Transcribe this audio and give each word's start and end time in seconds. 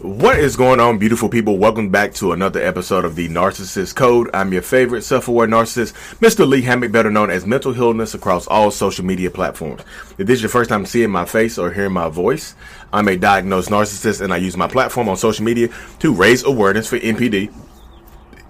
What 0.00 0.38
is 0.38 0.56
going 0.56 0.80
on, 0.80 0.96
beautiful 0.98 1.28
people? 1.28 1.58
Welcome 1.58 1.90
back 1.90 2.14
to 2.14 2.32
another 2.32 2.62
episode 2.62 3.04
of 3.04 3.14
the 3.14 3.28
Narcissist 3.28 3.94
Code. 3.94 4.30
I'm 4.32 4.50
your 4.50 4.62
favorite 4.62 5.02
self-aware 5.02 5.46
narcissist, 5.46 5.92
Mr. 6.18 6.48
Lee 6.48 6.62
Hammock, 6.62 6.92
better 6.92 7.10
known 7.10 7.28
as 7.28 7.44
Mental 7.44 7.74
Healness 7.74 8.14
across 8.14 8.46
all 8.46 8.70
social 8.70 9.04
media 9.04 9.30
platforms. 9.30 9.82
If 10.16 10.26
this 10.26 10.36
is 10.36 10.42
your 10.42 10.48
first 10.48 10.70
time 10.70 10.86
seeing 10.86 11.10
my 11.10 11.26
face 11.26 11.58
or 11.58 11.70
hearing 11.70 11.92
my 11.92 12.08
voice, 12.08 12.54
I'm 12.90 13.06
a 13.06 13.18
diagnosed 13.18 13.68
narcissist 13.68 14.22
and 14.22 14.32
I 14.32 14.38
use 14.38 14.56
my 14.56 14.66
platform 14.66 15.10
on 15.10 15.16
social 15.18 15.44
media 15.44 15.68
to 15.98 16.14
raise 16.14 16.42
awareness 16.42 16.88
for 16.88 16.98
NPD, 16.98 17.52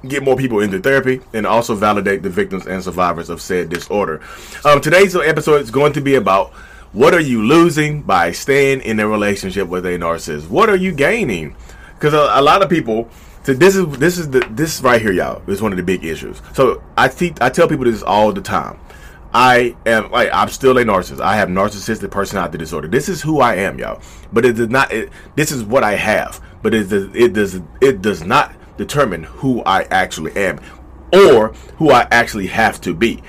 get 0.06 0.22
more 0.22 0.36
people 0.36 0.60
into 0.60 0.78
therapy, 0.78 1.20
and 1.34 1.44
also 1.44 1.74
validate 1.74 2.22
the 2.22 2.30
victims 2.30 2.68
and 2.68 2.84
survivors 2.84 3.30
of 3.30 3.42
said 3.42 3.68
disorder. 3.68 4.20
Um, 4.64 4.80
today's 4.80 5.16
episode 5.16 5.60
is 5.60 5.72
going 5.72 5.92
to 5.94 6.00
be 6.00 6.14
about 6.14 6.52
what 6.92 7.14
are 7.14 7.20
you 7.20 7.42
losing 7.42 8.02
by 8.02 8.32
staying 8.32 8.82
in 8.82 9.00
a 9.00 9.08
relationship 9.08 9.68
with 9.68 9.86
a 9.86 9.98
narcissist? 9.98 10.48
What 10.48 10.68
are 10.68 10.76
you 10.76 10.92
gaining? 10.92 11.56
Because 11.94 12.12
a, 12.12 12.38
a, 12.38 12.42
lot 12.42 12.62
of 12.62 12.68
people. 12.68 13.08
So 13.44 13.54
this 13.54 13.76
is 13.76 13.86
this 13.98 14.18
is 14.18 14.30
the 14.30 14.46
this 14.50 14.80
right 14.82 15.00
here, 15.00 15.12
y'all. 15.12 15.42
Is 15.48 15.62
one 15.62 15.72
of 15.72 15.78
the 15.78 15.82
big 15.82 16.04
issues. 16.04 16.42
So 16.52 16.82
I 16.96 17.08
te- 17.08 17.34
I 17.40 17.48
tell 17.48 17.66
people 17.66 17.86
this 17.86 18.02
all 18.02 18.32
the 18.32 18.42
time. 18.42 18.78
I 19.34 19.74
am 19.86 20.10
like 20.10 20.28
I'm 20.32 20.48
still 20.48 20.76
a 20.78 20.84
narcissist. 20.84 21.20
I 21.20 21.36
have 21.36 21.48
narcissistic 21.48 22.10
personality 22.10 22.58
disorder. 22.58 22.88
This 22.88 23.08
is 23.08 23.22
who 23.22 23.40
I 23.40 23.56
am, 23.56 23.78
y'all. 23.78 24.00
But 24.32 24.44
it 24.44 24.52
does 24.52 24.68
not. 24.68 24.92
It, 24.92 25.10
this 25.34 25.50
is 25.50 25.64
what 25.64 25.82
I 25.82 25.94
have. 25.94 26.40
But 26.62 26.74
it 26.74 26.88
does 26.88 27.08
it 27.14 27.32
does 27.32 27.60
it 27.80 28.02
does 28.02 28.22
not 28.22 28.54
determine 28.76 29.24
who 29.24 29.62
I 29.64 29.84
actually 29.84 30.36
am 30.36 30.60
or 31.12 31.48
who 31.76 31.90
I 31.90 32.06
actually 32.10 32.48
have 32.48 32.80
to 32.82 32.94
be. 32.94 33.22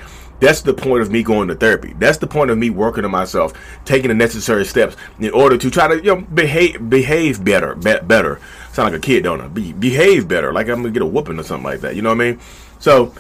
That's 0.43 0.59
the 0.59 0.73
point 0.73 1.01
of 1.01 1.09
me 1.09 1.23
going 1.23 1.47
to 1.47 1.55
therapy. 1.55 1.93
That's 1.97 2.17
the 2.17 2.27
point 2.27 2.51
of 2.51 2.57
me 2.57 2.69
working 2.69 3.05
on 3.05 3.11
myself, 3.11 3.53
taking 3.85 4.09
the 4.09 4.13
necessary 4.13 4.65
steps 4.65 4.97
in 5.17 5.31
order 5.31 5.57
to 5.57 5.71
try 5.71 5.87
to 5.87 5.95
you 5.95 6.15
know 6.15 6.21
behave 6.21 6.89
behave 6.89 7.45
better, 7.45 7.75
be, 7.75 7.95
better. 8.03 8.41
Sound 8.73 8.91
like 8.91 8.99
a 8.99 9.01
kid, 9.01 9.23
don't 9.23 9.39
I? 9.39 9.47
Be, 9.47 9.71
behave 9.71 10.27
better, 10.27 10.51
like 10.51 10.67
I'm 10.67 10.81
gonna 10.81 10.91
get 10.91 11.01
a 11.01 11.05
whooping 11.05 11.39
or 11.39 11.43
something 11.43 11.63
like 11.63 11.79
that. 11.79 11.95
You 11.95 12.01
know 12.01 12.09
what 12.09 12.19
I 12.19 12.31
mean? 12.31 12.41
So 12.79 13.13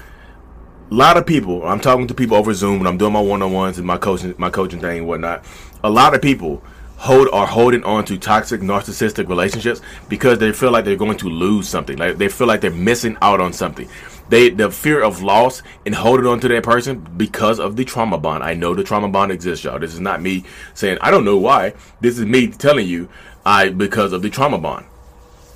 a 0.91 0.93
lot 0.93 1.15
of 1.15 1.25
people. 1.25 1.65
I'm 1.65 1.79
talking 1.79 2.07
to 2.07 2.13
people 2.13 2.35
over 2.35 2.53
Zoom 2.53 2.79
when 2.79 2.87
I'm 2.87 2.97
doing 2.97 3.13
my 3.13 3.21
one 3.21 3.41
on 3.41 3.53
ones 3.53 3.77
and 3.77 3.87
my 3.87 3.97
coaching 3.97 4.35
my 4.37 4.49
coaching 4.49 4.81
thing 4.81 4.97
and 4.97 5.07
whatnot. 5.07 5.45
A 5.81 5.89
lot 5.89 6.13
of 6.13 6.21
people 6.21 6.61
hold 6.97 7.29
are 7.31 7.47
holding 7.47 7.85
on 7.85 8.03
to 8.03 8.17
toxic 8.17 8.59
narcissistic 8.59 9.29
relationships 9.29 9.79
because 10.09 10.39
they 10.39 10.51
feel 10.51 10.71
like 10.71 10.83
they're 10.83 10.97
going 10.97 11.17
to 11.19 11.29
lose 11.29 11.69
something. 11.69 11.97
Like 11.97 12.17
they 12.17 12.27
feel 12.27 12.47
like 12.47 12.59
they're 12.59 12.69
missing 12.69 13.17
out 13.21 13.39
on 13.39 13.53
something 13.53 13.87
they 14.29 14.49
the 14.49 14.71
fear 14.71 15.01
of 15.01 15.21
loss 15.21 15.61
and 15.85 15.95
holding 15.95 16.25
on 16.25 16.39
to 16.41 16.47
that 16.47 16.63
person 16.63 17.05
because 17.17 17.59
of 17.59 17.75
the 17.75 17.85
trauma 17.85 18.17
bond. 18.17 18.43
I 18.43 18.53
know 18.53 18.73
the 18.73 18.83
trauma 18.83 19.09
bond 19.09 19.31
exists, 19.31 19.63
y'all. 19.63 19.79
This 19.79 19.93
is 19.93 19.99
not 19.99 20.21
me 20.21 20.45
saying 20.73 20.97
I 21.01 21.11
don't 21.11 21.25
know 21.25 21.37
why. 21.37 21.73
This 22.01 22.17
is 22.17 22.25
me 22.25 22.47
telling 22.47 22.87
you 22.87 23.09
I 23.45 23.69
because 23.69 24.13
of 24.13 24.21
the 24.21 24.29
trauma 24.29 24.57
bond. 24.57 24.85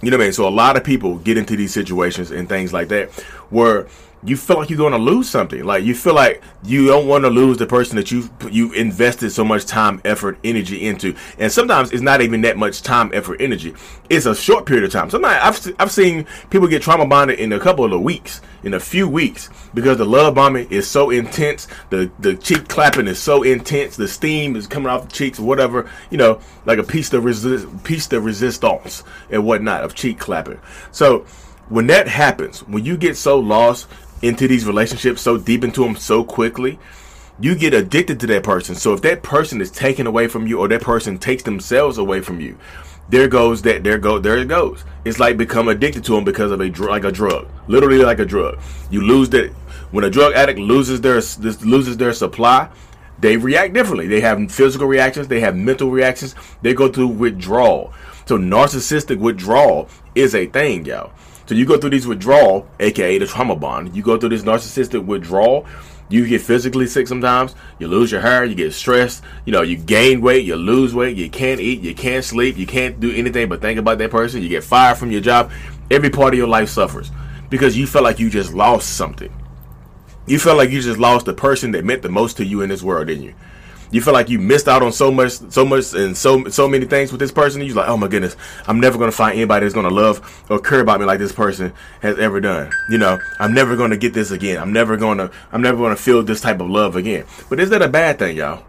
You 0.02 0.12
know 0.12 0.18
what 0.18 0.23
I 0.23 0.28
mean? 0.28 0.34
So 0.34 0.48
a 0.48 0.50
lot 0.50 0.78
of 0.78 0.84
people 0.84 1.18
get 1.18 1.38
into 1.38 1.56
these 1.56 1.73
situations 1.73 2.30
and 2.30 2.48
things 2.48 2.72
like 2.72 2.90
that 2.90 3.12
where 3.50 3.88
you 4.23 4.36
feel 4.36 4.58
like 4.58 4.70
you're 4.70 4.78
going 4.78 4.94
to 4.94 4.98
lose 4.98 5.30
something. 5.30 5.64
Like 5.64 5.84
you 5.84 5.94
feel 5.94 6.16
like 6.16 6.42
you 6.64 6.88
don't 6.88 7.08
want 7.08 7.23
to 7.23 7.30
lose 7.30 7.58
the 7.58 7.68
person 7.68 7.96
that 7.98 8.12
you 8.12 8.30
you 8.50 8.73
invested 8.73 9.30
so 9.30 9.44
much 9.44 9.66
time, 9.66 10.02
effort, 10.06 10.40
energy 10.44 10.88
into. 10.88 11.16
And 11.38 11.52
sometimes 11.52 11.92
it's 11.92 12.02
not 12.02 12.22
even 12.22 12.42
that 12.42 12.58
much 12.58 12.82
time, 12.82 13.12
effort, 13.14 13.40
energy. 13.40 13.76
It's 14.10 14.26
a 14.26 14.36
short 14.36 14.66
period 14.66 14.86
of 14.86 14.92
time. 14.92 15.10
Sometimes 15.10 15.68
I've 15.68 15.76
I've 15.80 15.92
seen 15.92 16.26
people 16.50 16.68
get 16.68 16.82
trauma 16.82 17.06
bonded 17.06 17.40
in 17.40 17.54
a 17.54 17.60
couple 17.60 17.94
of 17.94 18.02
weeks, 18.02 18.42
in 18.64 18.73
a 18.73 18.80
few 18.80 19.08
weeks, 19.08 19.50
because 19.73 19.98
the 19.98 20.06
love 20.06 20.34
bombing 20.34 20.68
is 20.72 20.88
so 20.88 21.12
intense. 21.12 21.68
The 21.92 22.12
the 22.20 22.36
cheek 22.36 22.68
clapping 22.68 23.08
is 23.08 23.20
so 23.20 23.44
intense. 23.44 23.98
The 23.98 24.08
steam 24.08 24.56
is 24.56 24.66
coming 24.66 24.90
off 24.90 25.08
the 25.08 25.14
cheeks, 25.14 25.40
whatever. 25.40 25.90
You 26.10 26.18
know, 26.18 26.42
like 26.66 26.80
a 26.80 26.84
piece 26.84 27.14
of 27.14 27.23
resist, 27.23 27.84
piece 27.84 28.12
of 28.12 28.26
resistance 28.26 29.04
and 29.30 29.45
whatnot 29.45 29.84
of 29.84 29.94
cheek 29.94 30.18
clapping. 30.18 30.60
So 30.92 31.26
when 31.70 31.88
that 31.88 32.08
happens, 32.08 32.60
when 32.62 32.86
you 32.86 32.98
get 32.98 33.18
so 33.18 33.40
lost 33.40 33.88
into 34.22 34.48
these 34.48 34.66
relationships 34.66 35.22
so 35.22 35.38
deep 35.38 35.64
into 35.64 35.84
them 35.84 35.96
so 35.96 36.23
quickly, 36.23 36.80
you 37.39 37.55
get 37.55 37.73
addicted 37.73 38.20
to 38.20 38.28
that 38.28 38.44
person. 38.44 38.76
So 38.76 38.94
if 38.94 39.02
that 39.02 39.23
person 39.23 39.61
is 39.61 39.72
taken 39.72 40.08
away 40.08 40.28
from 40.28 40.48
you 40.48 40.60
or 40.60 40.67
that 40.67 40.82
person 40.82 41.17
takes 41.17 41.44
themselves 41.44 41.98
away 41.98 42.22
from 42.22 42.39
you, 42.39 42.58
there 43.10 43.27
goes 43.27 43.61
that 43.61 43.83
there 43.83 43.98
go 43.98 44.20
there 44.20 44.38
it 44.38 44.48
goes. 44.48 44.83
It's 45.06 45.20
like 45.20 45.38
become 45.38 45.67
addicted 45.67 46.04
to 46.06 46.14
them 46.14 46.23
because 46.23 46.52
of 46.52 46.60
a 46.60 46.70
drug 46.70 46.89
like 46.89 47.04
a 47.06 47.11
drug. 47.11 47.48
Literally 47.67 48.00
like 48.00 48.20
a 48.20 48.26
drug. 48.26 48.60
You 48.89 49.02
lose 49.02 49.30
that 49.30 49.52
when 49.92 50.04
a 50.04 50.10
drug 50.10 50.33
addict 50.33 50.60
loses 50.60 51.02
their 51.02 51.16
loses 51.16 51.98
their 51.98 52.11
supply, 52.11 52.70
they 53.20 53.38
react 53.38 53.73
differently. 53.73 54.08
They 54.08 54.22
have 54.22 54.52
physical 54.52 54.88
reactions, 54.88 55.27
they 55.27 55.39
have 55.39 55.56
mental 55.56 55.89
reactions, 55.89 56.36
they 56.61 56.73
go 56.73 56.92
through 56.92 57.08
withdrawal. 57.08 57.94
So 58.26 58.38
narcissistic 58.38 59.20
withdrawal 59.20 59.89
is 60.14 60.36
a 60.36 60.48
thing, 60.48 60.86
y'all. 60.86 61.14
So 61.47 61.55
you 61.55 61.65
go 61.65 61.77
through 61.77 61.91
these 61.91 62.05
withdrawal, 62.05 62.67
aka 62.80 63.17
the 63.17 63.25
trauma 63.25 63.55
bond. 63.55 63.95
You 63.95 64.03
go 64.03 64.17
through 64.17 64.30
this 64.30 64.43
narcissistic 64.43 65.05
withdrawal. 65.05 65.65
You 66.09 66.25
get 66.27 66.41
physically 66.41 66.87
sick 66.87 67.08
sometimes. 67.08 67.55
You 67.80 67.87
lose 67.87 68.11
your 68.11 68.21
hair. 68.21 68.45
You 68.45 68.55
get 68.55 68.73
stressed. 68.73 69.23
You 69.45 69.52
know, 69.52 69.61
you 69.61 69.77
gain 69.77 70.21
weight. 70.21 70.45
You 70.45 70.55
lose 70.55 70.93
weight. 70.93 71.17
You 71.17 71.30
can't 71.30 71.59
eat. 71.59 71.81
You 71.81 71.95
can't 71.95 72.23
sleep. 72.23 72.58
You 72.58 72.65
can't 72.65 72.99
do 72.99 73.13
anything 73.13 73.49
but 73.49 73.61
think 73.61 73.80
about 73.80 73.97
that 73.97 74.11
person. 74.11 74.41
You 74.41 74.49
get 74.49 74.63
fired 74.63 74.97
from 74.97 75.11
your 75.11 75.21
job. 75.21 75.52
Every 75.89 76.09
part 76.09 76.33
of 76.33 76.37
your 76.37 76.47
life 76.47 76.69
suffers 76.69 77.11
because 77.49 77.77
you 77.77 77.87
feel 77.87 78.03
like 78.03 78.19
you 78.19 78.29
just 78.29 78.53
lost 78.53 78.95
something. 78.95 79.33
You 80.25 80.39
feel 80.39 80.58
like 80.58 80.69
you 80.69 80.81
just 80.81 80.99
lost 80.99 81.25
the 81.25 81.33
person 81.33 81.71
that 81.71 81.85
meant 81.85 82.02
the 82.02 82.09
most 82.09 82.37
to 82.37 82.45
you 82.45 82.61
in 82.61 82.69
this 82.69 82.83
world, 82.83 83.08
didn't 83.08 83.23
you? 83.23 83.33
You 83.92 84.02
feel 84.02 84.14
like 84.14 84.30
you 84.30 84.39
missed 84.39 84.67
out 84.67 84.81
on 84.83 84.92
so 84.92 85.11
much, 85.11 85.31
so 85.31 85.65
much, 85.65 85.93
and 85.93 86.15
so 86.15 86.48
so 86.49 86.67
many 86.67 86.86
things 86.86 87.11
with 87.11 87.20
this 87.20 87.31
person. 87.31 87.61
You're 87.61 87.75
like, 87.75 87.89
oh 87.89 87.98
my 87.98 88.08
goodness, 88.08 88.36
I'm 88.67 88.80
never 88.80 88.98
gonna 88.98 89.11
find 89.11 89.36
anybody 89.36 89.65
that's 89.65 89.73
gonna 89.73 89.89
love 89.89 90.45
or 90.49 90.59
care 90.59 90.80
about 90.80 90.99
me 90.99 91.05
like 91.05 91.20
this 91.20 91.31
person 91.31 91.73
has 92.02 92.17
ever 92.20 92.42
done. 92.42 92.71
You 92.89 92.97
know, 92.97 93.17
I'm 93.39 93.53
never 93.53 93.76
gonna 93.76 93.97
get 93.97 94.14
this 94.14 94.31
again. 94.31 94.61
I'm 94.61 94.73
never 94.73 94.97
gonna, 94.97 95.31
I'm 95.52 95.61
never 95.61 95.77
gonna 95.77 95.95
feel 95.95 96.23
this 96.23 96.42
type 96.42 96.59
of 96.59 96.70
love 96.70 96.95
again. 96.95 97.26
But 97.49 97.59
is 97.59 97.70
that 97.70 97.81
a 97.81 97.89
bad 97.89 98.20
thing, 98.20 98.37
y'all? 98.37 98.64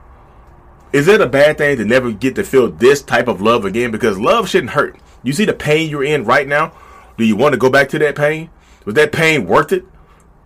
Is 0.92 1.06
it 1.06 1.20
a 1.20 1.26
bad 1.26 1.58
thing 1.58 1.76
to 1.76 1.84
never 1.84 2.12
get 2.12 2.34
to 2.36 2.44
feel 2.44 2.70
this 2.70 3.02
type 3.02 3.28
of 3.28 3.42
love 3.42 3.64
again? 3.64 3.90
Because 3.90 4.18
love 4.18 4.48
shouldn't 4.48 4.72
hurt. 4.72 4.96
You 5.22 5.32
see 5.32 5.44
the 5.44 5.52
pain 5.52 5.90
you're 5.90 6.04
in 6.04 6.24
right 6.24 6.48
now. 6.48 6.72
Do 7.18 7.24
you 7.24 7.36
want 7.36 7.52
to 7.52 7.58
go 7.58 7.68
back 7.68 7.88
to 7.90 7.98
that 7.98 8.16
pain? 8.16 8.48
Was 8.84 8.94
that 8.94 9.12
pain 9.12 9.46
worth 9.46 9.72
it? 9.72 9.84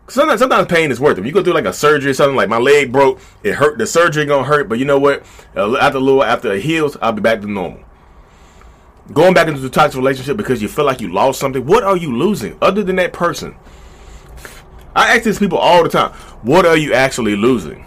Sometimes, 0.08 0.40
sometimes 0.40 0.66
pain 0.66 0.90
is 0.90 1.00
worth 1.00 1.18
it. 1.18 1.24
You 1.24 1.32
go 1.32 1.42
through 1.42 1.54
like 1.54 1.64
a 1.64 1.72
surgery 1.72 2.10
or 2.10 2.14
something, 2.14 2.36
like 2.36 2.48
my 2.48 2.58
leg 2.58 2.92
broke, 2.92 3.20
it 3.42 3.54
hurt. 3.54 3.78
The 3.78 3.86
surgery 3.86 4.26
gonna 4.26 4.44
hurt, 4.44 4.68
but 4.68 4.78
you 4.78 4.84
know 4.84 4.98
what? 4.98 5.24
Uh, 5.56 5.76
after 5.76 5.98
a 5.98 6.00
little, 6.00 6.24
after 6.24 6.52
it 6.52 6.62
heals, 6.62 6.96
I'll 7.00 7.12
be 7.12 7.22
back 7.22 7.40
to 7.40 7.46
normal. 7.46 7.80
Going 9.12 9.34
back 9.34 9.48
into 9.48 9.60
the 9.60 9.70
toxic 9.70 9.96
relationship 9.96 10.36
because 10.36 10.60
you 10.60 10.68
feel 10.68 10.84
like 10.84 11.00
you 11.00 11.12
lost 11.12 11.40
something. 11.40 11.64
What 11.66 11.82
are 11.84 11.96
you 11.96 12.16
losing 12.16 12.56
other 12.60 12.82
than 12.82 12.96
that 12.96 13.12
person? 13.12 13.56
I 14.94 15.14
ask 15.14 15.24
these 15.24 15.38
people 15.38 15.58
all 15.58 15.82
the 15.82 15.88
time. 15.88 16.12
What 16.42 16.66
are 16.66 16.76
you 16.76 16.92
actually 16.94 17.36
losing? 17.36 17.86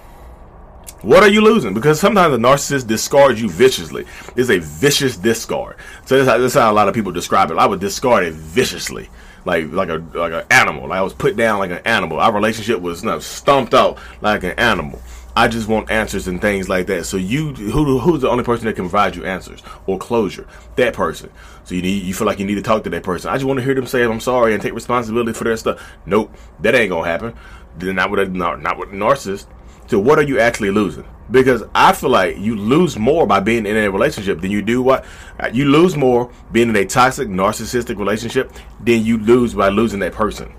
What 1.05 1.21
are 1.21 1.29
you 1.29 1.41
losing? 1.41 1.75
Because 1.75 1.99
sometimes 1.99 2.33
a 2.33 2.37
narcissist 2.37 2.87
discards 2.87 3.39
you 3.39 3.47
viciously. 3.47 4.05
It's 4.35 4.49
a 4.49 4.57
vicious 4.57 5.15
discard. 5.15 5.75
So 6.05 6.23
that's 6.23 6.55
how, 6.55 6.61
how 6.61 6.71
a 6.71 6.73
lot 6.73 6.87
of 6.87 6.95
people 6.95 7.11
describe 7.11 7.51
it. 7.51 7.57
I 7.57 7.67
would 7.67 7.79
discard 7.79 8.25
it 8.25 8.33
viciously 8.33 9.07
like 9.45 9.71
like 9.71 9.89
a 9.89 10.03
like 10.15 10.33
an 10.33 10.45
animal. 10.49 10.87
Like 10.87 10.97
I 10.97 11.03
was 11.03 11.13
put 11.13 11.37
down 11.37 11.59
like 11.59 11.69
an 11.69 11.81
animal. 11.85 12.19
Our 12.19 12.33
relationship 12.33 12.81
was 12.81 13.03
you 13.03 13.09
know, 13.09 13.19
stumped 13.19 13.75
out 13.75 13.99
like 14.21 14.43
an 14.43 14.57
animal. 14.57 14.99
I 15.35 15.47
just 15.47 15.67
want 15.67 15.91
answers 15.91 16.27
and 16.27 16.41
things 16.41 16.69
like 16.69 16.87
that. 16.87 17.05
So 17.05 17.17
you, 17.17 17.53
who, 17.53 17.99
who's 17.99 18.21
the 18.21 18.29
only 18.29 18.43
person 18.45 18.65
that 18.65 18.75
can 18.75 18.85
provide 18.85 19.15
you 19.15 19.25
answers 19.25 19.61
or 19.85 19.99
closure? 19.99 20.47
That 20.77 20.95
person. 20.95 21.29
So 21.65 21.75
you 21.75 21.83
need, 21.83 22.03
you 22.03 22.13
feel 22.15 22.25
like 22.25 22.39
you 22.39 22.45
need 22.45 22.55
to 22.55 22.61
talk 22.61 22.85
to 22.85 22.89
that 22.89 23.03
person. 23.03 23.29
I 23.29 23.35
just 23.35 23.45
want 23.45 23.59
to 23.59 23.63
hear 23.63 23.75
them 23.75 23.85
say 23.85 24.03
I'm 24.03 24.21
sorry 24.21 24.53
and 24.53 24.63
take 24.63 24.73
responsibility 24.73 25.33
for 25.33 25.43
their 25.43 25.57
stuff. 25.57 25.85
Nope, 26.05 26.33
that 26.61 26.73
ain't 26.73 26.89
gonna 26.89 27.07
happen. 27.07 27.35
Not 27.79 28.09
with 28.09 28.21
a 28.21 28.25
not, 28.27 28.61
not 28.61 28.79
with 28.79 28.89
a 28.89 28.93
narcissist. 28.93 29.45
So 29.87 29.99
what 29.99 30.19
are 30.19 30.23
you 30.23 30.39
actually 30.39 30.71
losing? 30.71 31.05
because 31.31 31.63
I 31.73 31.93
feel 31.93 32.09
like 32.09 32.37
you 32.37 32.55
lose 32.55 32.97
more 32.97 33.25
by 33.25 33.39
being 33.39 33.65
in 33.65 33.75
a 33.75 33.89
relationship 33.89 34.41
than 34.41 34.51
you 34.51 34.61
do 34.61 34.81
what 34.81 35.05
uh, 35.39 35.49
you 35.51 35.65
lose 35.65 35.95
more 35.95 36.31
being 36.51 36.69
in 36.69 36.75
a 36.75 36.85
toxic 36.85 37.27
narcissistic 37.27 37.97
relationship 37.97 38.51
than 38.79 39.03
you 39.03 39.17
lose 39.17 39.53
by 39.53 39.69
losing 39.69 39.99
that 39.99 40.13
person. 40.13 40.53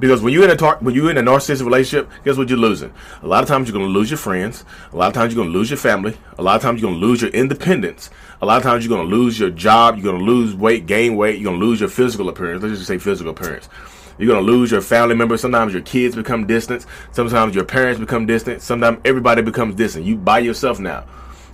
Because 0.00 0.22
when 0.22 0.32
you're 0.32 0.44
in 0.44 0.50
a 0.50 0.56
tar- 0.56 0.78
when 0.80 0.94
you're 0.94 1.10
in 1.10 1.18
a 1.18 1.22
narcissistic 1.22 1.64
relationship, 1.64 2.08
guess 2.24 2.36
what 2.36 2.48
you're 2.48 2.58
losing? 2.58 2.92
A 3.22 3.26
lot 3.26 3.42
of 3.42 3.48
times 3.48 3.68
you're 3.68 3.76
going 3.76 3.92
to 3.92 3.98
lose 3.98 4.10
your 4.10 4.18
friends. 4.18 4.64
A 4.92 4.96
lot 4.96 5.08
of 5.08 5.14
times 5.14 5.34
you're 5.34 5.42
going 5.42 5.52
to 5.52 5.58
lose 5.58 5.70
your 5.70 5.76
family. 5.76 6.16
A 6.38 6.42
lot 6.42 6.56
of 6.56 6.62
times 6.62 6.80
you're 6.80 6.88
going 6.88 7.00
to 7.00 7.06
lose 7.06 7.20
your 7.20 7.32
independence. 7.32 8.08
A 8.40 8.46
lot 8.46 8.58
of 8.58 8.62
times 8.62 8.84
you're 8.84 8.96
going 8.96 9.10
to 9.10 9.14
lose 9.14 9.40
your 9.40 9.50
job. 9.50 9.96
You're 9.96 10.04
going 10.04 10.24
to 10.24 10.24
lose 10.24 10.54
weight, 10.54 10.86
gain 10.86 11.16
weight. 11.16 11.40
You're 11.40 11.50
going 11.50 11.60
to 11.60 11.66
lose 11.66 11.80
your 11.80 11.88
physical 11.88 12.28
appearance. 12.28 12.62
Let's 12.62 12.76
just 12.76 12.86
say 12.86 12.98
physical 12.98 13.32
appearance. 13.32 13.68
You're 14.18 14.34
gonna 14.34 14.46
lose 14.46 14.72
your 14.72 14.80
family 14.80 15.14
members. 15.14 15.40
Sometimes 15.40 15.72
your 15.72 15.82
kids 15.82 16.16
become 16.16 16.46
distant. 16.46 16.86
Sometimes 17.12 17.54
your 17.54 17.64
parents 17.64 18.00
become 18.00 18.26
distant. 18.26 18.62
Sometimes 18.62 18.98
everybody 19.04 19.42
becomes 19.42 19.76
distant. 19.76 20.04
You 20.04 20.16
by 20.16 20.40
yourself 20.40 20.80
now. 20.80 21.04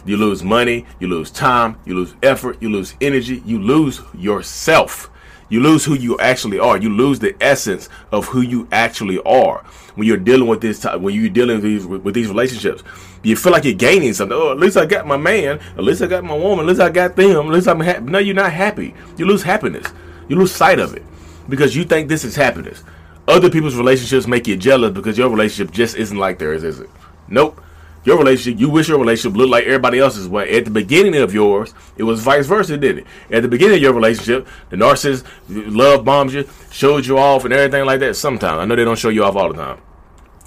You 0.07 0.17
lose 0.17 0.43
money. 0.43 0.87
You 0.99 1.09
lose 1.09 1.31
time. 1.31 1.77
You 1.85 1.95
lose 1.95 2.15
effort. 2.23 2.61
You 2.63 2.71
lose 2.71 2.95
energy. 3.01 3.43
You 3.45 3.59
lose 3.59 4.01
yourself. 4.15 5.11
You 5.51 5.61
lose 5.61 5.85
who 5.85 5.95
you 5.95 6.19
actually 6.21 6.59
are. 6.59 6.79
You 6.79 6.89
lose 6.89 7.19
the 7.19 7.37
essence 7.41 7.91
of 8.13 8.27
who 8.27 8.41
you 8.41 8.67
actually 8.73 9.21
are 9.25 9.63
when 9.95 10.09
you're 10.09 10.17
dealing 10.17 10.49
with 10.49 10.63
this. 10.63 10.85
When 10.85 11.15
you're 11.15 11.29
dealing 11.29 11.57
with 11.57 11.65
these, 11.65 11.87
with 11.87 12.15
these 12.15 12.29
relationships, 12.29 12.83
You 13.23 13.37
feel 13.37 13.53
like 13.53 13.65
you're 13.65 13.75
gaining 13.75 14.15
something. 14.15 14.37
Oh, 14.37 14.53
at 14.53 14.59
least 14.59 14.77
I 14.79 14.87
got 14.87 15.07
my 15.07 15.17
man. 15.19 15.61
At 15.77 15.85
least 15.85 16.01
I 16.03 16.07
got 16.07 16.25
my 16.25 16.37
woman. 16.37 16.65
At 16.65 16.69
least 16.69 16.81
I 16.81 16.89
got 16.91 17.15
them. 17.15 17.47
At 17.47 17.53
least 17.53 17.69
I'm 17.69 17.81
happy. 17.81 18.05
No, 18.05 18.19
you're 18.19 18.35
not 18.35 18.53
happy. 18.53 18.95
You 19.19 19.27
lose 19.27 19.43
happiness. 19.43 19.87
You 20.29 20.37
lose 20.37 20.53
sight 20.53 20.79
of 20.79 20.95
it 20.95 21.03
because 21.49 21.75
you 21.77 21.85
think 21.85 22.09
this 22.09 22.25
is 22.25 22.37
happiness. 22.37 22.83
Other 23.27 23.49
people's 23.51 23.77
relationships 23.77 24.27
make 24.27 24.47
you 24.47 24.57
jealous 24.57 24.93
because 24.93 25.17
your 25.17 25.31
relationship 25.31 25.73
just 25.73 25.97
isn't 25.97 26.17
like 26.17 26.39
theirs, 26.39 26.63
is 26.63 26.81
it? 26.81 26.91
Nope. 27.29 27.61
Your 28.05 28.19
relationship, 28.19 28.61
you 28.61 28.69
wish 28.69 28.89
your 28.89 28.99
relationship 28.99 29.37
looked 29.37 29.51
like 29.51 29.65
everybody 29.65 29.99
else's. 29.99 30.29
Well, 30.29 30.47
at 30.47 30.67
the 30.67 30.71
beginning 30.71 31.17
of 31.17 31.33
yours, 31.33 31.73
it 31.97 32.03
was 32.03 32.21
vice 32.21 32.47
versa, 32.47 32.77
didn't 32.77 33.07
it? 33.07 33.35
At 33.35 33.43
the 33.43 33.49
beginning 33.49 33.77
of 33.77 33.83
your 33.83 33.95
relationship, 33.95 34.47
the 34.69 34.77
narcissist 34.77 35.25
love 35.49 36.05
bombs 36.05 36.35
you, 36.35 36.47
showed 36.71 37.07
you 37.07 37.19
off, 37.19 37.45
and 37.45 37.55
everything 37.55 37.87
like 37.87 38.01
that. 38.01 38.15
Sometimes 38.15 38.59
I 38.59 38.67
know 38.67 38.77
they 38.77 38.85
don't 38.85 38.99
show 38.99 39.09
you 39.09 39.25
off 39.25 39.37
all 39.37 39.49
the 39.51 39.55
time. 39.55 39.81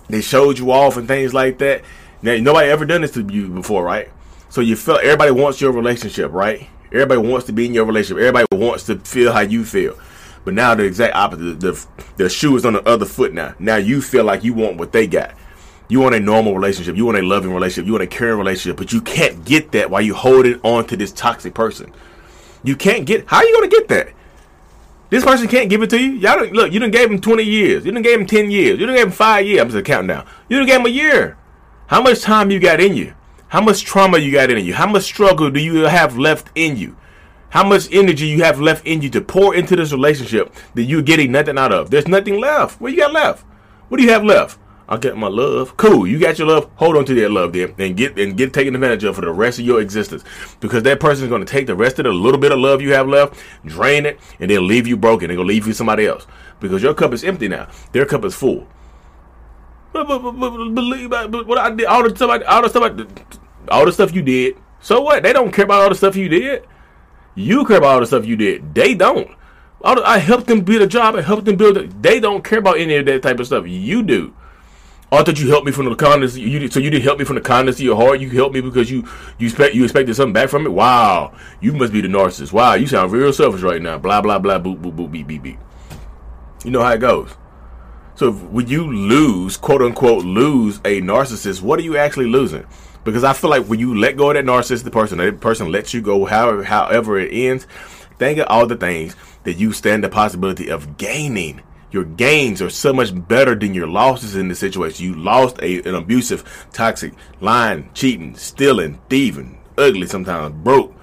They 0.08 0.22
showed 0.22 0.60
you 0.60 0.72
off 0.72 0.98
and 0.98 1.08
things 1.08 1.34
like 1.34 1.58
that. 1.58 1.82
Now, 2.22 2.38
nobody 2.38 2.70
ever 2.70 2.86
done 2.86 3.02
this 3.02 3.12
to 3.12 3.24
you 3.24 3.48
before, 3.48 3.84
right? 3.84 4.10
So 4.50 4.62
you 4.62 4.76
felt 4.76 5.02
everybody 5.02 5.32
wants 5.32 5.60
your 5.60 5.72
relationship, 5.72 6.32
right? 6.32 6.68
Everybody 6.92 7.28
wants 7.28 7.48
to 7.48 7.54
be 7.54 7.66
in 7.66 7.74
your 7.74 7.86
relationship. 7.86 8.24
Everybody 8.24 8.48
wants 8.56 8.86
to 8.86 9.00
feel 9.00 9.34
how 9.34 9.42
you 9.42 9.66
feel. 9.66 9.98
But 10.48 10.54
now 10.54 10.74
the 10.76 10.86
exact 10.86 11.14
opposite. 11.14 11.60
The, 11.60 11.86
the 12.16 12.30
shoe 12.30 12.56
is 12.56 12.66
on 12.66 12.72
the 12.72 12.82
other 12.88 13.04
foot 13.04 13.34
now. 13.34 13.54
Now 13.60 13.76
you 13.76 14.02
feel 14.02 14.24
like 14.24 14.46
you 14.46 14.54
want 14.54 14.78
what 14.78 14.94
they 14.94 15.06
got. 15.06 15.36
You 15.90 16.00
want 16.00 16.16
a 16.16 16.22
normal 16.22 16.56
relationship. 16.56 16.96
You 16.96 17.06
want 17.06 17.18
a 17.18 17.22
loving 17.22 17.54
relationship. 17.54 17.86
You 17.86 17.92
want 17.92 18.04
a 18.04 18.08
caring 18.08 18.38
relationship. 18.38 18.78
But 18.78 18.94
you 18.94 19.02
can't 19.02 19.44
get 19.44 19.74
that 19.74 19.90
while 19.90 20.02
you 20.02 20.14
holding 20.14 20.62
on 20.62 20.88
to 20.88 20.96
this 20.96 21.12
toxic 21.12 21.54
person. 21.54 21.92
You 22.64 22.78
can't 22.78 23.06
get. 23.06 23.28
How 23.28 23.40
are 23.40 23.44
you 23.44 23.54
gonna 23.56 23.68
get 23.68 23.90
that? 23.90 24.14
This 25.10 25.26
person 25.26 25.50
can't 25.50 25.70
give 25.70 25.82
it 25.82 25.90
to 25.90 26.00
you. 26.02 26.14
Y'all 26.14 26.38
don't, 26.38 26.54
look. 26.54 26.72
You 26.72 26.80
didn't 26.80 26.94
gave 26.94 27.12
him 27.12 27.20
twenty 27.20 27.44
years. 27.44 27.84
You 27.84 27.92
didn't 27.92 28.06
gave 28.06 28.22
him 28.22 28.26
ten 28.26 28.50
years. 28.50 28.80
You 28.80 28.86
didn't 28.86 28.96
gave 28.96 29.08
him 29.08 29.12
five 29.12 29.46
years. 29.46 29.60
I'm 29.60 29.70
just 29.70 29.84
counting 29.84 30.08
down. 30.08 30.26
You 30.48 30.60
didn't 30.60 30.70
gave 30.70 30.80
him 30.80 30.86
a 30.86 30.90
year. 30.90 31.38
How 31.88 32.02
much 32.02 32.22
time 32.22 32.52
you 32.52 32.62
got 32.62 32.80
in 32.80 32.96
you? 32.96 33.14
How 33.50 33.60
much 33.60 33.84
trauma 33.84 34.18
you 34.18 34.32
got 34.32 34.50
in 34.50 34.64
you? 34.64 34.76
How 34.76 34.88
much 34.88 35.04
struggle 35.04 35.52
do 35.52 35.60
you 35.60 35.84
have 35.88 36.18
left 36.18 36.52
in 36.56 36.78
you? 36.78 36.96
How 37.50 37.64
much 37.64 37.88
energy 37.92 38.28
you 38.28 38.44
have 38.44 38.60
left 38.60 38.86
in 38.86 39.02
you 39.02 39.10
to 39.12 39.22
pour 39.22 39.56
into 39.56 39.76
this 39.76 39.92
relationship 39.92 40.54
that 40.76 40.84
you're 40.84 41.02
getting 41.02 41.32
nothing 41.32 41.58
out 41.58 41.72
of? 41.72 41.90
There's 41.90 42.08
nothing 42.08 42.40
left. 42.40 42.82
What 42.82 42.92
you 42.92 42.98
got 42.98 43.14
left? 43.14 43.46
What 43.88 43.98
do 43.98 44.04
you 44.04 44.12
have 44.12 44.24
left? 44.24 44.60
I 44.90 44.98
get 44.98 45.18
my 45.18 45.28
love. 45.28 45.76
Cool. 45.76 46.08
You 46.08 46.18
got 46.18 46.40
your 46.40 46.48
love. 46.48 46.70
Hold 46.76 46.96
on 46.96 47.06
to 47.06 47.14
that 47.16 47.30
love 47.30 47.52
then 47.52 47.74
and 47.78 47.98
get 47.98 48.18
and 48.18 48.38
get 48.38 48.54
taken 48.54 48.74
advantage 48.74 49.04
of 49.04 49.16
for 49.16 49.22
the 49.22 49.32
rest 49.32 49.60
of 49.60 49.66
your 49.66 49.82
existence. 49.82 50.24
Because 50.62 50.84
that 50.84 51.02
person 51.02 51.26
is 51.26 51.30
going 51.30 51.44
to 51.44 51.52
take 51.52 51.68
the 51.68 51.76
rest 51.76 52.00
of 52.00 52.06
the 52.06 52.14
little 52.14 52.40
bit 52.40 52.54
of 52.54 52.60
love 52.60 52.82
you 52.82 52.94
have 52.94 53.08
left, 53.08 53.38
drain 53.66 54.06
it, 54.06 54.20
and 54.40 54.50
then 54.50 54.66
leave 54.66 54.88
you 54.88 54.96
broken. 54.96 55.28
They're 55.28 55.36
going 55.36 55.48
to 55.48 55.54
leave 55.54 55.68
you 55.68 55.74
somebody 55.74 56.06
else. 56.06 56.26
Because 56.62 56.82
your 56.82 56.94
cup 56.94 57.12
is 57.14 57.24
empty 57.26 57.50
now. 57.50 57.68
Their 57.92 58.06
cup 58.06 58.24
is 58.24 58.34
full. 58.34 58.66
But, 59.92 60.08
but, 60.08 60.20
but, 60.20 60.74
believe 60.74 61.10
but 61.10 61.48
what 61.48 61.58
I 61.58 61.72
did, 61.72 61.86
all 61.86 62.08
the 62.08 62.16
stuff, 62.16 62.30
I, 62.30 62.44
all 62.44 62.62
the 62.62 62.70
stuff, 62.70 62.84
I, 62.84 63.72
all 63.74 63.86
the 63.86 63.92
stuff 63.92 64.14
you 64.14 64.22
did. 64.22 64.58
So 64.80 65.02
what? 65.02 65.24
They 65.24 65.34
don't 65.34 65.52
care 65.52 65.66
about 65.66 65.82
all 65.82 65.90
the 65.90 65.96
stuff 65.96 66.16
you 66.16 66.30
did. 66.30 66.66
You 67.38 67.66
care 67.66 67.78
about 67.78 67.94
all 67.94 68.00
the 68.00 68.08
stuff 68.08 68.26
you 68.26 68.36
did. 68.36 68.74
They 68.74 68.96
don't. 68.96 69.30
I 69.84 70.18
helped 70.18 70.48
them 70.48 70.62
build 70.62 70.82
a 70.82 70.88
job. 70.88 71.16
I 71.16 71.22
helped 71.22 71.46
them 71.46 71.56
build. 71.56 71.78
A, 71.78 71.88
they 71.88 72.20
don't 72.20 72.44
care 72.44 72.58
about 72.58 72.80
any 72.80 72.96
of 72.96 73.06
that 73.06 73.22
type 73.22 73.40
of 73.40 73.46
stuff. 73.46 73.68
You 73.68 74.02
do. 74.02 74.34
I 75.12 75.22
thought 75.22 75.40
you 75.40 75.48
helped 75.48 75.68
me 75.68 75.72
from 75.72 75.86
the 75.86 75.96
kindness. 75.96 76.36
You 76.36 76.68
so 76.68 76.80
you 76.80 76.90
didn't 76.90 77.04
help 77.04 77.20
me 77.20 77.26
from 77.26 77.36
the 77.36 77.42
kindness 77.42 77.76
of 77.76 77.82
your 77.82 77.96
heart. 77.96 78.20
You 78.20 78.32
helped 78.32 78.56
me 78.56 78.62
because 78.62 78.90
you 78.90 79.08
you 79.38 79.48
expect 79.48 79.76
you 79.76 79.84
expected 79.84 80.16
something 80.16 80.34
back 80.34 80.50
from 80.50 80.66
it. 80.66 80.72
Wow, 80.72 81.34
you 81.62 81.74
must 81.74 81.94
be 81.94 82.02
the 82.02 82.08
narcissist. 82.08 82.52
Wow, 82.52 82.74
you 82.74 82.88
sound 82.88 83.12
real 83.12 83.32
selfish 83.32 83.62
right 83.62 83.82
now. 83.84 84.00
Blah 84.00 84.22
blah 84.22 84.40
blah. 84.40 84.58
Boop 84.58 84.82
boop 84.82 84.96
boop 84.96 85.12
beep 85.12 85.28
beep 85.28 85.44
beep. 85.44 85.60
You 86.66 86.72
know 86.72 86.82
how 86.82 86.94
it 86.94 87.00
goes. 87.00 87.30
So 88.18 88.32
when 88.32 88.68
you 88.68 88.92
lose, 88.92 89.58
quote 89.58 89.84
unquote, 89.84 90.26
lose 90.26 90.78
a 90.78 91.02
narcissist, 91.02 91.62
what 91.62 91.78
are 91.78 91.84
you 91.84 91.98
actually 91.98 92.26
losing? 92.26 92.66
Because 93.04 93.24
I 93.24 93.34
feel 93.34 93.52
like 93.52 93.66
when 93.68 93.80
you 93.80 93.94
let 93.94 94.18
go 94.18 94.32
of 94.32 94.34
that 94.34 94.44
narcissistic 94.44 94.92
person, 94.92 95.20
that 95.20 95.40
person 95.40 95.72
lets 95.72 95.94
you 95.94 96.02
go, 96.02 96.26
however 96.26 96.64
however 96.64 97.20
it 97.20 97.32
ends. 97.32 97.68
Think 98.18 98.40
of 98.40 98.48
all 98.50 98.66
the 98.66 98.76
things 98.76 99.16
that 99.44 99.58
you 99.58 99.72
stand 99.72 100.04
the 100.04 100.10
possibility 100.10 100.70
of 100.70 100.98
gaining 100.98 101.62
your 101.92 102.06
gains 102.06 102.60
are 102.60 102.72
so 102.72 102.92
much 102.92 103.12
better 103.28 103.54
than 103.54 103.76
your 103.76 103.88
losses 103.88 104.36
in 104.36 104.48
this 104.48 104.60
situation. 104.60 105.06
You 105.06 105.14
lost 105.14 105.60
a, 105.62 105.82
an 105.84 105.94
abusive, 105.94 106.68
toxic, 106.74 107.14
lying, 107.40 107.90
cheating, 107.94 108.36
stealing, 108.36 109.00
thieving, 109.10 109.60
ugly 109.78 110.08
sometimes, 110.08 110.56
broke, 110.64 110.94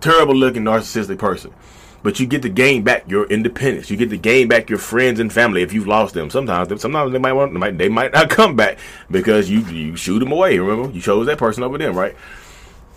terrible 0.00 0.36
looking, 0.36 0.64
narcissistic 0.64 1.18
person. 1.18 1.52
But 2.02 2.18
you 2.18 2.26
get 2.26 2.42
to 2.42 2.48
gain 2.48 2.82
back 2.82 3.08
your 3.10 3.26
independence. 3.26 3.90
You 3.90 3.96
get 3.96 4.10
to 4.10 4.16
gain 4.16 4.48
back 4.48 4.70
your 4.70 4.78
friends 4.78 5.20
and 5.20 5.32
family 5.32 5.62
if 5.62 5.72
you've 5.72 5.86
lost 5.86 6.14
them. 6.14 6.30
Sometimes, 6.30 6.80
sometimes 6.80 7.12
they 7.12 7.18
might 7.18 7.34
want, 7.34 7.52
they 7.52 7.58
might, 7.58 7.78
they 7.78 7.88
might 7.88 8.12
not 8.12 8.30
come 8.38 8.56
back 8.56 8.78
because 9.10 9.50
you 9.50 9.60
you 9.66 9.96
shoot 9.96 10.18
them 10.18 10.32
away. 10.32 10.58
Remember, 10.58 10.90
you 10.92 11.00
chose 11.00 11.26
that 11.26 11.38
person 11.38 11.62
over 11.62 11.78
them, 11.78 11.96
right? 11.96 12.16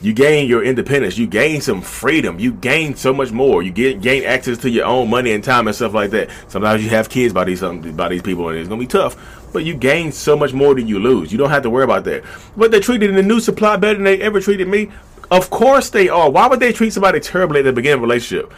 you 0.03 0.11
gain 0.11 0.49
your 0.49 0.61
independence, 0.63 1.17
you 1.17 1.25
gain 1.25 1.61
some 1.61 1.81
freedom, 1.81 2.37
you 2.37 2.51
gain 2.51 2.93
so 2.93 3.13
much 3.13 3.31
more. 3.31 3.63
You 3.63 3.71
get 3.71 4.01
gain 4.01 4.25
access 4.25 4.57
to 4.59 4.69
your 4.69 4.85
own 4.85 5.09
money 5.09 5.31
and 5.31 5.41
time 5.41 5.65
and 5.65 5.75
stuff 5.75 5.93
like 5.93 6.11
that. 6.11 6.29
Sometimes 6.49 6.83
you 6.83 6.89
have 6.89 7.09
kids 7.09 7.33
by 7.33 7.45
these 7.45 7.63
um, 7.63 7.79
by 7.95 8.09
these 8.09 8.21
people, 8.21 8.49
and 8.49 8.57
it's 8.57 8.67
gonna 8.67 8.81
be 8.81 8.85
tough. 8.85 9.15
But 9.53 9.63
you 9.63 9.75
gain 9.75 10.11
so 10.11 10.35
much 10.35 10.51
more 10.51 10.75
than 10.75 10.87
you 10.87 10.99
lose. 10.99 11.31
You 11.31 11.37
don't 11.37 11.51
have 11.51 11.63
to 11.63 11.69
worry 11.69 11.85
about 11.85 12.03
that. 12.03 12.23
But 12.57 12.71
they 12.71 12.81
treated 12.81 13.11
in 13.11 13.15
the 13.15 13.23
new 13.23 13.39
supply 13.39 13.77
better 13.77 13.93
than 13.93 14.03
they 14.03 14.19
ever 14.21 14.41
treated 14.41 14.67
me. 14.67 14.91
Of 15.31 15.49
course 15.49 15.89
they 15.89 16.09
are. 16.09 16.29
Why 16.29 16.47
would 16.47 16.59
they 16.59 16.73
treat 16.73 16.91
somebody 16.91 17.21
terribly 17.21 17.59
at 17.61 17.63
the 17.63 17.71
beginning 17.71 17.99
of 17.99 18.01
a 18.01 18.07
relationship? 18.07 18.51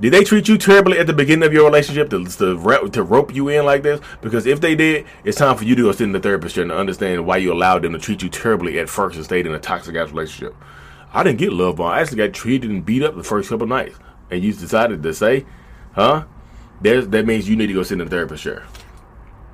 Did 0.00 0.12
they 0.12 0.24
treat 0.24 0.48
you 0.48 0.58
terribly 0.58 0.98
at 0.98 1.06
the 1.06 1.12
beginning 1.12 1.46
of 1.46 1.52
your 1.52 1.64
relationship 1.64 2.10
to, 2.10 2.24
to, 2.24 2.88
to 2.90 3.02
rope 3.02 3.32
you 3.32 3.48
in 3.48 3.64
like 3.64 3.84
this? 3.84 4.00
Because 4.20 4.44
if 4.44 4.60
they 4.60 4.74
did, 4.74 5.06
it's 5.22 5.38
time 5.38 5.56
for 5.56 5.64
you 5.64 5.76
to 5.76 5.82
go 5.82 5.92
sit 5.92 6.02
in 6.02 6.12
the 6.12 6.18
therapist 6.18 6.56
chair 6.56 6.62
and 6.62 6.72
understand 6.72 7.24
why 7.24 7.36
you 7.36 7.52
allowed 7.52 7.82
them 7.82 7.92
to 7.92 7.98
treat 8.00 8.22
you 8.22 8.28
terribly 8.28 8.78
at 8.80 8.88
first 8.88 9.16
and 9.16 9.24
stayed 9.24 9.46
in 9.46 9.54
a 9.54 9.60
toxic 9.60 9.94
ass 9.94 10.10
relationship. 10.10 10.56
I 11.12 11.22
didn't 11.22 11.38
get 11.38 11.52
love. 11.52 11.80
I 11.80 12.00
actually 12.00 12.16
got 12.16 12.32
treated 12.32 12.70
and 12.70 12.84
beat 12.84 13.04
up 13.04 13.14
the 13.14 13.22
first 13.22 13.48
couple 13.48 13.68
nights. 13.68 13.96
And 14.32 14.42
you 14.42 14.52
decided 14.52 15.02
to 15.04 15.14
say, 15.14 15.46
huh? 15.94 16.24
There's, 16.80 17.06
that 17.08 17.24
means 17.24 17.48
you 17.48 17.54
need 17.54 17.68
to 17.68 17.74
go 17.74 17.84
sit 17.84 18.00
in 18.00 18.04
the 18.04 18.10
therapist 18.10 18.42
chair. 18.42 18.64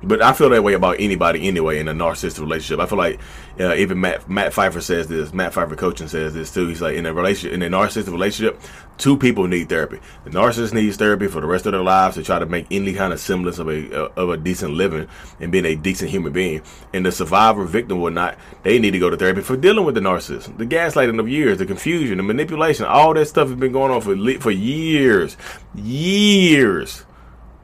But 0.03 0.21
I 0.21 0.33
feel 0.33 0.49
that 0.49 0.63
way 0.63 0.73
about 0.73 0.99
anybody 0.99 1.47
anyway 1.47 1.79
in 1.79 1.87
a 1.87 1.93
narcissistic 1.93 2.39
relationship. 2.39 2.79
I 2.79 2.87
feel 2.87 2.97
like 2.97 3.19
uh, 3.59 3.75
even 3.75 4.01
Matt 4.01 4.27
Matt 4.27 4.53
Pfeiffer 4.53 4.81
says 4.81 5.07
this. 5.07 5.31
Matt 5.31 5.53
Pfeiffer 5.53 5.75
coaching 5.75 6.07
says 6.07 6.33
this 6.33 6.51
too. 6.51 6.67
He's 6.67 6.81
like 6.81 6.95
in 6.95 7.05
a 7.05 7.13
relationship 7.13 7.53
in 7.53 7.61
a 7.61 7.69
narcissistic 7.69 8.11
relationship, 8.11 8.59
two 8.97 9.15
people 9.17 9.47
need 9.47 9.69
therapy. 9.69 9.99
The 10.23 10.31
narcissist 10.31 10.73
needs 10.73 10.97
therapy 10.97 11.27
for 11.27 11.39
the 11.39 11.47
rest 11.47 11.67
of 11.67 11.73
their 11.73 11.83
lives 11.83 12.15
to 12.15 12.23
try 12.23 12.39
to 12.39 12.47
make 12.47 12.65
any 12.71 12.93
kind 12.93 13.13
of 13.13 13.19
semblance 13.19 13.59
of 13.59 13.67
a 13.67 14.05
uh, 14.05 14.09
of 14.15 14.29
a 14.29 14.37
decent 14.37 14.73
living 14.73 15.07
and 15.39 15.51
being 15.51 15.65
a 15.65 15.75
decent 15.75 16.09
human 16.09 16.33
being. 16.33 16.63
And 16.93 17.05
the 17.05 17.11
survivor, 17.11 17.65
victim, 17.65 18.01
or 18.01 18.09
not, 18.09 18.39
they 18.63 18.79
need 18.79 18.91
to 18.91 18.99
go 18.99 19.11
to 19.11 19.17
therapy 19.17 19.41
for 19.41 19.55
dealing 19.55 19.85
with 19.85 19.95
the 19.95 20.01
narcissist, 20.01 20.57
the 20.57 20.65
gaslighting 20.65 21.19
of 21.19 21.29
years, 21.29 21.59
the 21.59 21.65
confusion, 21.67 22.17
the 22.17 22.23
manipulation. 22.23 22.85
All 22.85 23.13
that 23.13 23.25
stuff 23.27 23.49
has 23.49 23.57
been 23.57 23.71
going 23.71 23.91
on 23.91 24.01
for 24.01 24.15
for 24.39 24.51
years, 24.51 25.37
years, 25.75 27.05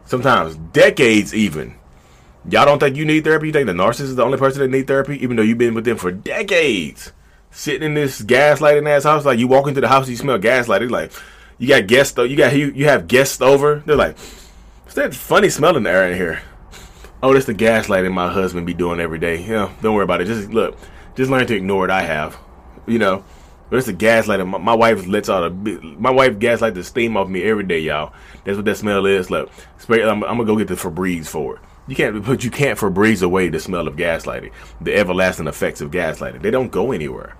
sometimes 0.05 0.55
decades, 0.55 1.33
even. 1.33 1.75
Y'all 2.49 2.65
don't 2.65 2.79
think 2.79 2.95
you 2.95 3.03
need 3.03 3.25
therapy? 3.25 3.47
You 3.47 3.53
think 3.53 3.67
the 3.67 3.73
narcissist 3.73 4.01
is 4.01 4.15
the 4.15 4.23
only 4.23 4.37
person 4.37 4.61
that 4.61 4.69
need 4.69 4.87
therapy, 4.87 5.21
even 5.21 5.35
though 5.35 5.43
you've 5.43 5.57
been 5.57 5.73
with 5.73 5.83
them 5.83 5.97
for 5.97 6.11
decades, 6.11 7.11
sitting 7.51 7.83
in 7.83 7.93
this 7.93 8.21
gaslighting 8.21 8.87
ass 8.89 9.03
house. 9.03 9.25
Like 9.25 9.37
you 9.37 9.47
walk 9.47 9.67
into 9.67 9.81
the 9.81 9.89
house, 9.89 10.07
you 10.07 10.15
smell 10.15 10.39
gaslighting. 10.39 10.89
Like 10.89 11.11
you 11.57 11.67
got 11.67 11.87
guests, 11.87 12.13
though. 12.13 12.23
You 12.23 12.37
got 12.37 12.55
you, 12.55 12.71
you 12.71 12.85
have 12.85 13.07
guests 13.07 13.41
over. 13.41 13.83
They're 13.85 13.97
like, 13.97 14.17
"What's 14.83 14.95
that 14.95 15.13
funny 15.13 15.49
smell 15.49 15.75
in 15.75 15.83
the 15.83 15.89
air 15.89 16.09
in 16.09 16.17
here?" 16.17 16.41
Oh, 17.21 17.33
that's 17.33 17.47
the 17.47 17.53
gaslighting 17.53 18.13
my 18.13 18.31
husband 18.31 18.65
be 18.65 18.73
doing 18.73 19.01
every 19.01 19.19
day. 19.19 19.45
Know, 19.45 19.71
don't 19.81 19.95
worry 19.95 20.03
about 20.05 20.21
it. 20.21 20.25
Just 20.25 20.49
look, 20.49 20.77
just 21.15 21.29
learn 21.29 21.47
to 21.47 21.55
ignore 21.55 21.83
it. 21.83 21.91
I 21.91 22.03
have, 22.03 22.37
you 22.85 22.99
know. 22.99 23.25
But 23.69 23.77
it's 23.77 23.87
the 23.87 23.93
gaslighting. 23.93 24.47
My, 24.47 24.57
my 24.57 24.73
wife 24.73 25.05
lets 25.05 25.27
out 25.27 25.43
a 25.43 25.49
my 25.49 26.11
wife 26.11 26.39
gaslight 26.39 26.75
the 26.75 26.83
steam 26.85 27.17
off 27.17 27.27
me 27.27 27.43
every 27.43 27.65
day, 27.65 27.79
y'all. 27.79 28.13
That's 28.45 28.55
what 28.55 28.63
that 28.65 28.77
smell 28.77 29.05
is. 29.05 29.29
Look, 29.29 29.51
I'm, 29.89 30.23
I'm 30.23 30.37
gonna 30.37 30.45
go 30.45 30.55
get 30.55 30.69
the 30.69 30.75
Febreze 30.75 31.27
for 31.27 31.57
it. 31.57 31.61
You 31.87 31.95
can't, 31.95 32.23
but 32.25 32.43
you 32.43 32.51
can't 32.51 32.77
Febreze 32.77 33.23
away 33.23 33.49
the 33.49 33.59
smell 33.59 33.87
of 33.87 33.95
gaslighting, 33.95 34.51
the 34.81 34.95
everlasting 34.95 35.47
effects 35.47 35.81
of 35.81 35.91
gaslighting. 35.91 36.41
They 36.41 36.51
don't 36.51 36.71
go 36.71 36.91
anywhere. 36.91 37.35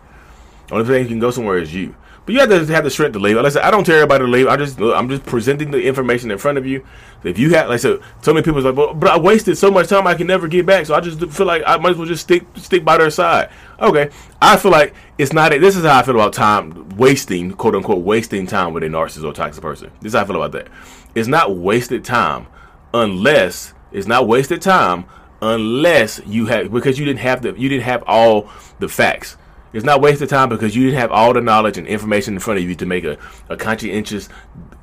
Only 0.72 0.86
thing 0.86 1.04
you 1.04 1.10
can 1.10 1.20
go 1.20 1.32
somewhere 1.32 1.58
is 1.58 1.74
you. 1.74 1.96
But 2.26 2.34
you 2.34 2.42
have 2.42 2.50
to 2.50 2.74
have 2.74 2.84
the 2.84 2.90
strength 2.90 3.14
to 3.14 3.20
leave. 3.20 3.38
Like 3.38 3.46
I 3.46 3.50
said, 3.50 3.64
I 3.64 3.72
don't 3.72 3.86
tell 3.86 3.96
everybody 3.96 4.26
to 4.26 4.30
leave. 4.30 4.48
I 4.48 4.58
just, 4.58 4.82
I'm 4.82 5.08
just 5.08 5.26
presenting 5.26 5.72
the 5.72 5.82
information 5.82 6.30
in 6.30 6.38
front 6.38 6.58
of 6.58 6.66
you. 6.66 6.86
If 7.24 7.40
you 7.40 7.54
have, 7.56 7.70
like 7.70 7.80
said, 7.80 8.02
so 8.22 8.34
many 8.34 8.44
people 8.44 8.68
are 8.68 8.74
like, 8.74 9.00
but 9.00 9.10
I 9.10 9.18
wasted 9.18 9.58
so 9.58 9.72
much 9.72 9.88
time 9.88 10.06
I 10.06 10.14
can 10.14 10.28
never 10.28 10.50
get 10.50 10.66
back. 10.66 10.86
So 10.86 10.94
I 10.94 11.00
just 11.00 11.22
feel 11.32 11.46
like 11.46 11.64
I 11.66 11.78
might 11.78 11.92
as 11.92 11.98
well 11.98 12.06
just 12.06 12.24
stick, 12.24 12.46
stick 12.58 12.84
by 12.84 12.98
their 12.98 13.10
side. 13.10 13.50
Okay, 13.80 14.10
I 14.42 14.58
feel 14.58 14.72
like 14.72 14.94
it's 15.18 15.32
not. 15.32 15.54
A, 15.54 15.58
this 15.58 15.78
is 15.78 15.86
how 15.86 16.00
I 16.00 16.04
feel 16.04 16.16
about 16.16 16.34
time 16.34 16.90
wasting, 16.98 17.54
quote 17.54 17.76
unquote, 17.76 18.04
wasting 18.04 18.46
time 18.46 18.74
with 18.74 18.84
a 18.84 18.88
narcissist 18.88 19.24
or 19.24 19.32
toxic 19.32 19.62
person. 19.62 19.90
This 20.02 20.10
is 20.10 20.16
how 20.16 20.24
I 20.24 20.28
feel 20.28 20.36
about 20.36 20.52
that. 20.52 20.68
It's 21.16 21.30
not 21.30 21.56
wasted 21.56 22.04
time 22.04 22.48
unless 22.94 23.74
it's 23.92 24.08
not 24.08 24.28
wasted 24.28 24.62
time 24.62 25.06
unless 25.42 26.20
you 26.26 26.48
have 26.48 26.72
because 26.72 26.98
you 26.98 27.06
didn't 27.06 27.20
have 27.20 27.42
the 27.42 27.54
you 27.58 27.70
didn't 27.70 27.84
have 27.84 28.04
all 28.08 28.50
the 28.80 28.88
facts. 28.88 29.38
It's 29.74 29.86
not 29.86 30.02
wasted 30.02 30.30
time 30.30 30.50
because 30.50 30.76
you 30.76 30.86
didn't 30.86 31.00
have 31.00 31.12
all 31.12 31.34
the 31.34 31.42
knowledge 31.42 31.78
and 31.78 31.88
information 31.88 32.34
in 32.34 32.40
front 32.40 32.60
of 32.60 32.66
you 32.66 32.74
to 32.76 32.86
make 32.86 33.04
a, 33.04 33.18
a 33.50 33.58
conscientious, 33.58 34.30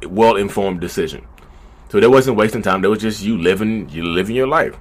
well 0.07 0.37
informed 0.37 0.81
decision. 0.81 1.27
So 1.89 2.01
that 2.01 2.11
wasn't 2.11 2.37
wasting 2.37 2.63
time. 2.63 2.83
That 2.83 2.91
was 2.91 3.01
just 3.01 3.23
you 3.23 3.39
living 3.39 3.89
you 3.89 4.05
living 4.05 4.37
your 4.37 4.47
life. 4.47 4.77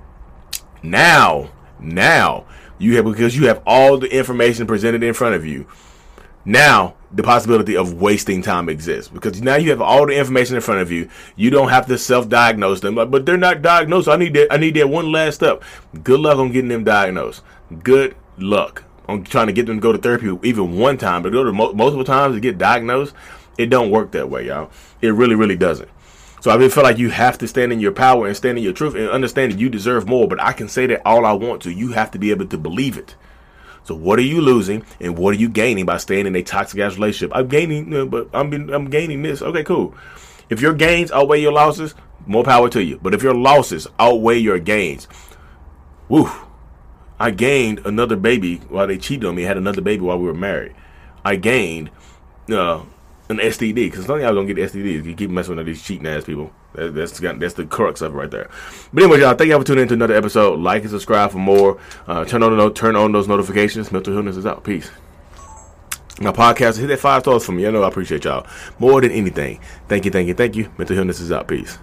Now, 0.83 1.51
now 1.79 2.45
You 2.77 2.97
have 2.97 3.05
because 3.05 3.37
you 3.37 3.47
have 3.47 3.61
all 3.65 3.97
the 3.97 4.13
information 4.13 4.67
presented 4.67 5.03
in 5.03 5.13
front 5.13 5.35
of 5.35 5.45
you. 5.45 5.67
Now 6.43 6.95
the 7.13 7.23
possibility 7.23 7.77
of 7.77 8.01
wasting 8.01 8.41
time 8.41 8.69
exists 8.69 9.09
because 9.09 9.41
now 9.41 9.55
you 9.55 9.69
have 9.69 9.81
all 9.81 10.07
the 10.07 10.17
information 10.17 10.55
in 10.55 10.61
front 10.61 10.81
of 10.81 10.91
you. 10.91 11.09
You 11.35 11.51
don't 11.51 11.69
have 11.69 11.85
to 11.87 11.97
self-diagnose 11.97 12.81
them, 12.81 12.95
but 12.95 13.25
they're 13.25 13.37
not 13.37 13.61
diagnosed. 13.61 14.07
I 14.07 14.15
need 14.15 14.33
that. 14.33 14.51
I 14.51 14.57
need 14.57 14.75
that 14.75 14.89
one 14.89 15.11
last 15.11 15.35
step. 15.35 15.63
Good 16.03 16.19
luck 16.19 16.39
on 16.39 16.51
getting 16.51 16.69
them 16.69 16.83
diagnosed. 16.83 17.43
Good 17.83 18.15
luck 18.37 18.83
on 19.07 19.23
trying 19.23 19.47
to 19.47 19.53
get 19.53 19.67
them 19.67 19.77
to 19.77 19.81
go 19.81 19.91
to 19.91 19.97
therapy 19.97 20.35
even 20.43 20.77
one 20.77 20.97
time, 20.97 21.21
but 21.21 21.31
go 21.31 21.43
to 21.43 21.51
mo- 21.51 21.73
multiple 21.73 22.05
times 22.05 22.35
to 22.35 22.39
get 22.39 22.57
diagnosed. 22.57 23.13
It 23.57 23.67
don't 23.67 23.91
work 23.91 24.11
that 24.11 24.29
way, 24.29 24.47
y'all. 24.47 24.71
It 25.01 25.13
really, 25.13 25.35
really 25.35 25.55
doesn't. 25.55 25.89
So 26.41 26.51
I 26.51 26.67
feel 26.67 26.83
like 26.83 26.97
you 26.97 27.09
have 27.09 27.37
to 27.37 27.47
stand 27.47 27.71
in 27.71 27.79
your 27.79 27.93
power 27.93 28.27
and 28.27 28.35
stand 28.35 28.57
in 28.57 28.63
your 28.63 28.73
truth 28.73 28.95
and 28.95 29.09
understand 29.09 29.53
that 29.53 29.59
you 29.59 29.69
deserve 29.69 30.07
more. 30.07 30.27
But 30.27 30.41
I 30.41 30.51
can 30.51 30.67
say 30.67 30.87
that 30.87 31.01
all 31.05 31.25
I 31.25 31.31
want 31.31 31.61
to. 31.61 31.71
You 31.71 31.93
have 31.93 32.11
to 32.11 32.19
be 32.19 32.31
able 32.31 32.47
to 32.47 32.57
believe 32.57 32.97
it. 32.97 33.15
So 33.83 33.95
what 33.95 34.17
are 34.19 34.23
you 34.23 34.41
losing 34.41 34.85
and 34.99 35.17
what 35.17 35.35
are 35.35 35.37
you 35.37 35.49
gaining 35.49 35.85
by 35.85 35.97
staying 35.97 36.25
in 36.25 36.35
a 36.35 36.43
toxic 36.43 36.79
ass 36.79 36.95
relationship? 36.95 37.35
I'm 37.35 37.47
gaining, 37.47 38.09
but 38.09 38.29
I'm 38.33 38.69
I'm 38.69 38.89
gaining 38.89 39.21
this. 39.21 39.41
Okay, 39.41 39.63
cool. 39.63 39.93
If 40.49 40.61
your 40.61 40.73
gains 40.73 41.11
outweigh 41.11 41.41
your 41.41 41.51
losses, 41.51 41.95
more 42.25 42.43
power 42.43 42.69
to 42.69 42.83
you. 42.83 42.99
But 43.01 43.13
if 43.13 43.23
your 43.23 43.33
losses 43.33 43.87
outweigh 43.99 44.37
your 44.37 44.59
gains, 44.59 45.07
woo, 46.07 46.29
I 47.19 47.31
gained 47.31 47.79
another 47.85 48.15
baby 48.15 48.57
while 48.69 48.87
they 48.87 48.97
cheated 48.97 49.25
on 49.25 49.35
me. 49.35 49.43
Had 49.43 49.57
another 49.57 49.81
baby 49.81 50.01
while 50.01 50.17
we 50.17 50.25
were 50.25 50.33
married. 50.33 50.75
I 51.25 51.35
gained 51.35 51.89
uh, 52.49 52.83
an 53.39 53.45
STD 53.45 53.75
because 53.75 54.05
some 54.05 54.15
of 54.15 54.21
y'all 54.21 54.33
gonna 54.33 54.53
get 54.53 54.57
STDs. 54.57 55.05
You 55.05 55.13
keep 55.15 55.29
messing 55.29 55.55
with 55.55 55.65
these 55.65 55.83
cheating 55.83 56.07
ass 56.07 56.25
people. 56.25 56.51
That, 56.73 56.95
that's 56.95 57.19
that's 57.19 57.53
the 57.53 57.65
crux 57.65 58.01
of 58.01 58.13
it 58.13 58.17
right 58.17 58.31
there. 58.31 58.49
But 58.91 59.03
anyway, 59.03 59.21
y'all, 59.21 59.35
thank 59.35 59.49
y'all 59.49 59.59
for 59.59 59.65
tuning 59.65 59.83
in 59.83 59.87
to 59.89 59.93
another 59.93 60.15
episode. 60.15 60.59
Like 60.59 60.81
and 60.81 60.91
subscribe 60.91 61.31
for 61.31 61.37
more. 61.37 61.79
Uh, 62.07 62.25
turn 62.25 62.43
on 62.43 62.55
the 62.55 62.71
turn 62.71 62.95
on 62.95 63.11
those 63.11 63.27
notifications. 63.27 63.91
Mental 63.91 64.13
Healness 64.13 64.37
is 64.37 64.45
out. 64.45 64.63
Peace. 64.63 64.89
My 66.21 66.31
podcast, 66.31 66.79
hit 66.79 66.87
that 66.87 66.99
five 66.99 67.23
stars 67.23 67.45
for 67.45 67.53
me. 67.53 67.65
I 67.65 67.71
know 67.71 67.83
I 67.83 67.87
appreciate 67.87 68.23
y'all 68.23 68.45
more 68.77 69.01
than 69.01 69.11
anything. 69.11 69.59
Thank 69.87 70.05
you, 70.05 70.11
thank 70.11 70.27
you, 70.27 70.33
thank 70.35 70.55
you. 70.55 70.71
Mental 70.77 70.95
Healness 70.95 71.19
is 71.19 71.31
out. 71.31 71.47
Peace. 71.47 71.77